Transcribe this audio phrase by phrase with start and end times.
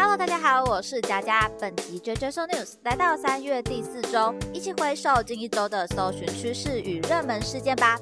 [0.00, 1.50] Hello，大家好，我是佳佳。
[1.60, 7.98] 本集 JJ So News 来到三月第四周，一起回首近一周的搜寻趋势与热门事件吧。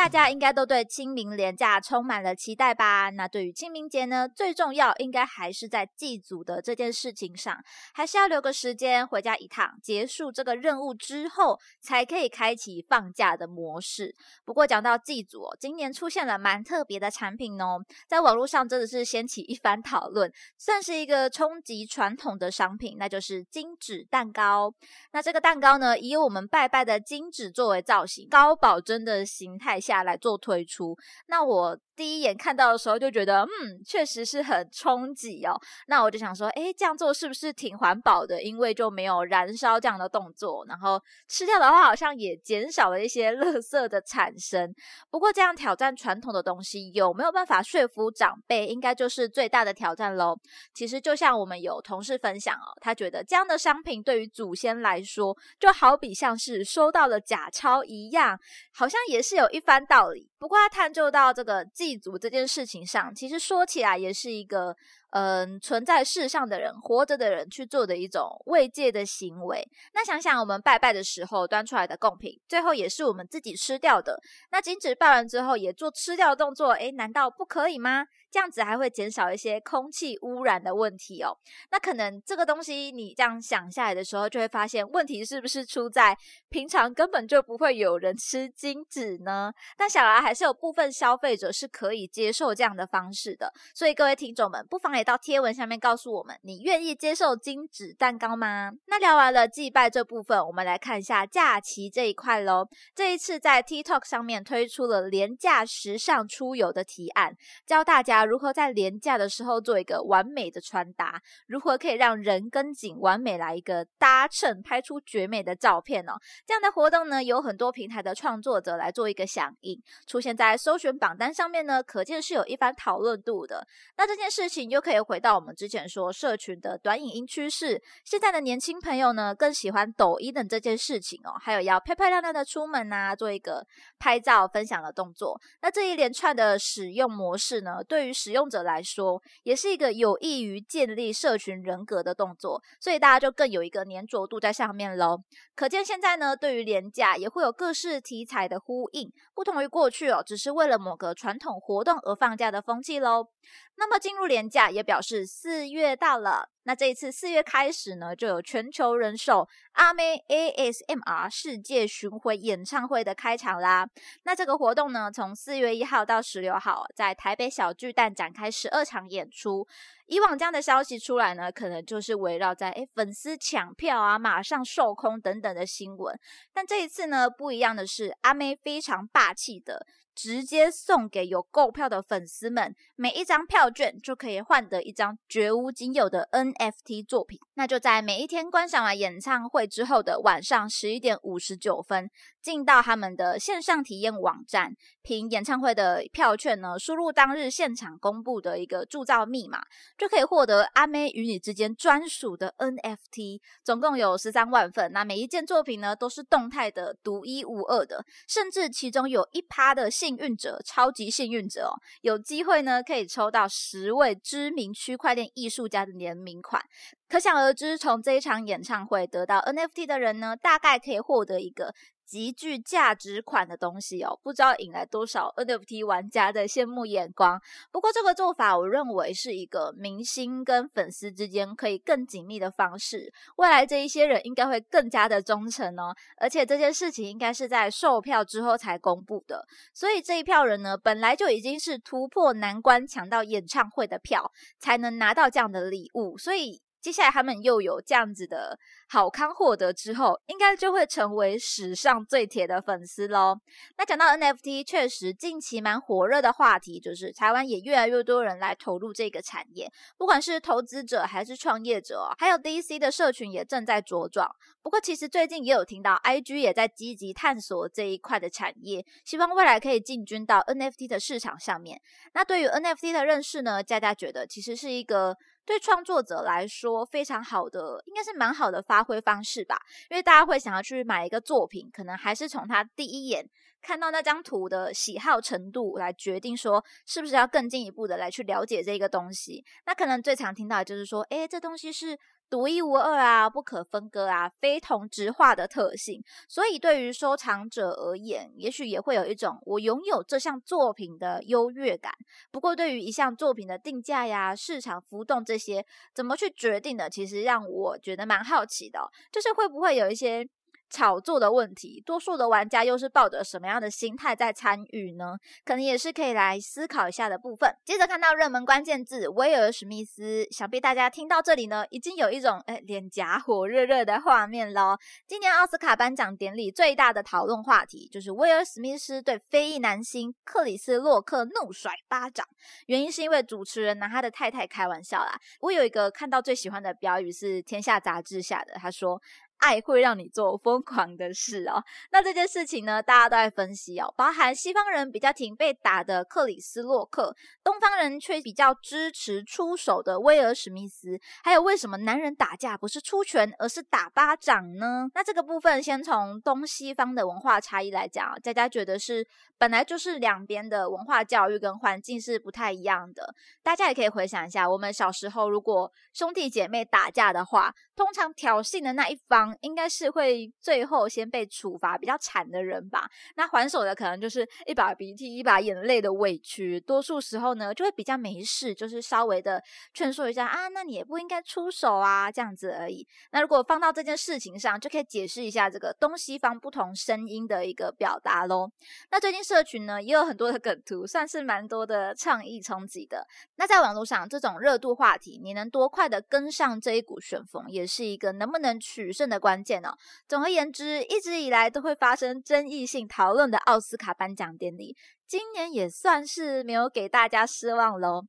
[0.00, 3.10] 大家应该都对清明连假充满了期待吧？
[3.10, 7.62] 那对于清明节呢，最重要应该还是在祭祖的这件事情上，
[7.92, 14.16] 还是要留个时间回家一趟，结束这个任务之后，才可以开启放假的模式。
[14.42, 24.72] 不过讲到祭祖，今年出现了蛮特别的产品哦，在网络上真的是掀起一番讨论，算是一个冲击传统的商品，那就是金纸蛋糕。
[25.12, 29.78] 那这个蛋糕呢，以我们拜拜的金纸作为造型，高保真的形态。
[29.90, 31.78] 下来做推出，那我。
[31.96, 35.52] 第一眼看到的时候就觉得，嗯，确实是很冲击哦。
[35.86, 38.42] 那我就想说，哎，这样做是不是挺环保的？
[38.42, 40.98] 因为就没有燃烧这样的动作，然后
[41.28, 44.74] 吃掉的话，好像也减少了一些垃圾的产生。
[45.10, 50.34] 不过这样挑战传统的东西，有没有办法说服长辈，应该就是最大的挑战喽。
[50.72, 58.40] 其实就像我们有同事分享哦，他觉得这样的商品对于祖先来说，就好比像是收到了假钞一样，
[58.72, 60.29] 好像也是有一番道理。
[60.40, 64.74] 不过他探究到这个祭祖这件事情上，其实说起来也是一个。
[65.12, 69.68] 嗯，存在世上的人，活着的人去做的一种慰藉的行为。
[69.92, 74.20] 那想想我们拜拜的时候端出来的贡品，最后也是我们自己吃掉的。
[74.52, 78.06] 那金纸拜完之后也做吃掉的动作，诶，难道不可以吗？
[78.30, 81.36] 这样子还会减少一些空气污染的问题哦。
[81.72, 86.16] 那可能这个东西你这样想下来的时候，就会发现问题是不是出在
[86.50, 89.52] 平常根本就不会有人吃金纸呢？
[89.76, 93.52] 但想来还还是有部分消费者是可以接受这样的方式的。
[93.74, 95.00] 所以各位听众们，不妨也。
[95.02, 98.70] 到贴文下面告诉我们，你愿意接受金纸蛋糕吗？
[98.86, 102.68] 那聊完了祭拜这部分，我们来看一下假期这一块喽。
[102.94, 107.34] 这一次在 TikTok 上面推出了廉价时尚出游的提案，
[107.66, 116.12] 教大家如何在廉价的时候做一个完美的穿搭，如何可以让人跟景完美来一个搭衬，拍出绝美的照片哦。
[116.46, 123.66] 这样的活动呢，有很多平台的创作者来做一个响应，出现在搜寻榜单上面呢，可见是有一番讨论度的。
[123.96, 125.00] 那这件事情又可以。
[125.00, 133.66] 回到我们之前说社群的短影音趋势，现在的年轻朋友呢更喜欢抖音的这件事情哦，还有要漂漂亮亮的出门啊，做一个
[133.98, 135.40] 拍照分享的动作。
[135.62, 145.18] 那这一连串的使用模式呢，对于使用者来说，也是一个有益于建立社群人格的动作，所以大家就更有一个粘着度在上面喽。
[145.56, 153.28] 可见现在呢，对于廉价也会有各式题材的呼应，不同于过去只是为了某个传统活动而放假的风气喽。
[153.76, 156.50] 那么进入年假也表示四月到了。
[156.70, 163.88] 那这一次四月开始呢，就有全球人手阿妹 ASMR 世界巡回演唱会的开场啦。
[164.22, 169.66] 那这个活动呢，从四月一号到十六号，在台北小巨蛋展开十二场演出。
[170.06, 176.16] 以往这样的消息出来呢，可能就是围绕在诶粉丝抢票啊，马上售空等等的新闻。
[176.54, 179.84] 但这一次呢，不一样的是，阿妹非常霸气的。
[180.12, 187.38] 直接送给有购票的粉丝们，每一张票券就可以换得一张绝无仅有的 N FT 作品。
[187.54, 192.10] 那就在每一天观赏完演唱会之后的晚上十一点五十九分，
[192.42, 199.60] 进到他们的线上体验网站，凭演唱会的票券呢，输入当日现场公布的一个铸造密码，
[199.96, 204.90] 就可以获得阿妹与你之间专属的 NFT，总共有十三万份。
[204.92, 209.90] 那每一件作品呢，都是动态的、独一无二的，甚至其中有一趴的。
[210.00, 216.62] 幸运者，超级幸运者哦，有机会呢，可以抽到十位知名区块链艺术家的联名款。
[217.06, 221.74] 可想而知，从这一场演唱会得到 NFT 的人呢，大概可以获得一个。
[222.10, 227.40] 极具价值款的东西哦，不知道引来多少 NFT 玩家的羡慕眼光。
[227.70, 233.12] 不过这个做法，我认为是一个明星跟粉丝之间可以更紧密的方式。
[233.36, 239.46] 未来这一些人应该会更加的忠诚哦，而且这件事情应该是在售票之后才公布的。
[239.72, 246.18] 所以这一票人呢，本来就已经是突破难关抢到演唱会的票，才能拿到这样的礼物。
[246.18, 246.60] 所以。
[246.80, 253.38] 接下来他们又有这样子的好康获得之后，应该就会成为史上最铁的粉丝喽。
[253.76, 264.28] 那讲到 NFT，确实近期蛮火热的话题，就是台湾也越来越多人来投入这个产业，不管是投资者还是创业者，还有 DC 的社群也正在茁壮。
[264.62, 271.80] 不过其实最近也有听到 IG 也在积极探索这一块的产业，希望未来可以进军到 NFT 的市场上面。
[272.14, 275.16] 那对于 NFT 的认识呢，佳佳觉得其实是一个。
[275.50, 279.60] 对创作者来说，非常好的，应该是蛮好的发挥方式吧。
[279.90, 283.28] 因为大家会想要去买一个作品，可能还是从他第一眼
[283.62, 289.44] 看到那张图的喜好程度来决定说是不是要更进一步的来去了解这个东西。
[289.66, 291.98] 那可能最常听到的就是说，诶，这东西是。
[292.30, 296.00] 独一无二啊，不可分割啊，非同质化的特性。
[296.28, 301.92] 所以对于收藏者而言，也许也会有一种我拥有这项作品的优越感。
[302.30, 310.28] 不过，对于一项作品的定价呀、市场浮动这些，怎么去决定的，其实让我觉得蛮好奇的，就是会不会有一些。
[310.70, 315.16] 炒作的问题，多数的玩家又是抱着什么样的心态在参与呢？
[315.44, 317.52] 可能也是可以来思考一下的部分。
[317.64, 324.78] 接着看到热门关键字威尔史密斯，想必大家听到这里呢，已经有一种诶脸颊火热热的画面喽。
[325.06, 332.24] 今年奥斯卡颁奖典礼最大的讨论话题就是威尔史密斯对非裔男星克里斯洛克怒甩巴掌，
[332.66, 335.18] 原因是因为主持人拿他的太太开玩笑啦。
[335.40, 339.02] 我有一个看到最喜欢的标语是《天下》杂志下的，他说。
[339.40, 341.62] 爱会让你做疯狂的事哦。
[341.90, 351.00] 那这件事情呢，大家都在分析哦，包含西方人比较挺被打的克里斯洛克，东方人却比较支持出手的威尔史密斯。
[351.24, 354.88] 还有为什么男人打架不是出拳，而是打巴掌呢？
[354.94, 359.06] 那这个部分先从东西方的文化差异来讲啊，佳佳觉得是
[359.38, 363.14] 本来就是两边的文化教育跟环境是不太一样的。
[363.42, 369.29] 大家也可以回想一下，我们小时候如果兄弟姐妹打架的话，通常挑衅的那一方。
[369.40, 372.90] 应该是会最后先被处罚比较惨的人吧。
[373.16, 379.42] 那还手的可能就是一把鼻涕一把眼泪的委屈，多数时候呢就会比较没事，就是稍微的
[379.72, 382.86] 劝说一下啊，那你也不应该出手啊，这样子而已。
[383.12, 388.50] 那如果放到这件事情上，就可以解释一下这个东西方不同声音的一个表达喽。
[388.90, 393.06] 那最近社群呢也有很多的梗图，算是蛮多的创意冲击的。
[393.36, 399.19] 那在网络上这种热度话题，你能多快的跟上这一股旋风，也是一个能不能取胜的。
[399.20, 399.76] 关键哦。
[400.08, 404.74] 总而言之，一直以来都会发生争议性讨论的奥斯卡颁奖典礼，
[405.06, 408.02] 今年也算是没有给大家失望喽。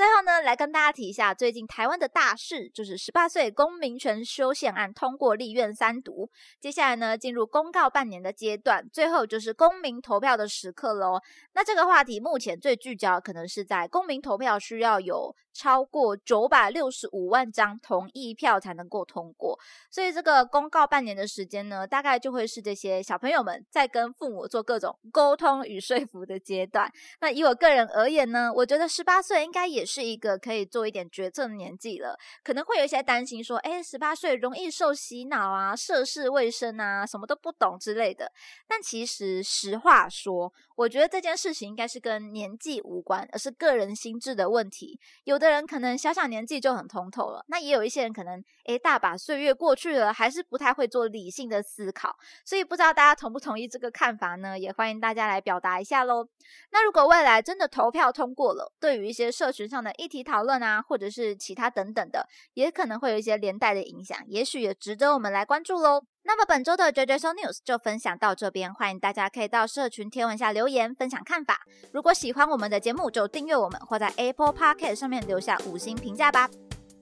[0.00, 11.20] 最后呢，来跟大家提一下最近台湾的大事，就是十八岁公民权修宪案通过立院三读，接下来呢进入公告半年的阶段，最后就是公民投票的时刻喽。
[11.52, 15.36] 那这个话题目前最聚焦，可能是在公民投票需要有。
[15.52, 19.58] 超过九百六十五万张同意票才能够通过，
[19.90, 26.88] 所以这个公告半年的时间呢，大概就会是这些小朋友们在跟父母做各种沟通与说服的阶段。
[27.20, 32.16] 那以我个人而言呢，我觉得十八岁应该也是一个可以做一点决策的年纪了。
[32.44, 38.30] 可能会有一些担心说，哎，十八岁容易受洗脑啊，涉世未深啊，什么都不懂之类的。
[38.68, 44.98] 但其实实话说，我觉得这件事情应该是跟年纪无关，而是个人心智的问题。
[45.24, 54.58] 有的人可能小小年纪就很通透了，那也有一些人可能诶大把岁月过去了，还是不太会做理性的思考，所以不知道大家同不同意这个看法呢？
[54.58, 56.28] 也欢迎大家来表达一下喽。
[56.70, 66.02] 那如果未来真的投票通过了，对于一些社群上的议题讨论啊，或者是其他等等的，也可能会有一些连带的影响，也许也值得我们来关注喽。
[66.24, 71.60] 那么本周的 JJ Show News 就分享到这边，欢迎大家可以到社群贴文下留言分享看法。
[71.92, 76.50] 如果喜欢我们的节目，就订阅我们或在 Apple Podcast 上面留下五星评价吧。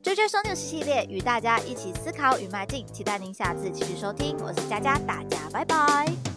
[0.04, 4.36] JJ Show News 系列与大家一起思考与迈进，期待您下次继续收听。
[4.38, 6.27] 我是佳佳，大家拜拜。